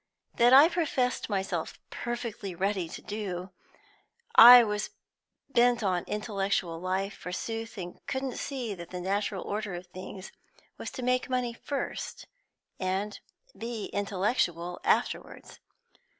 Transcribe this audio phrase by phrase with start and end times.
[0.37, 3.51] That I professed myself perfectly ready to do;
[4.33, 4.89] I was
[5.47, 7.77] bent on an intellectual life, forsooth;
[8.07, 10.31] couldn't see that the natural order of things
[10.79, 12.25] was to make money first
[12.79, 13.19] and
[13.55, 15.59] be intellectual afterwards.